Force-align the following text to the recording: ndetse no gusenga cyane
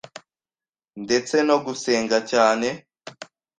ndetse 1.03 1.35
no 1.47 1.57
gusenga 1.65 2.17
cyane 2.31 2.67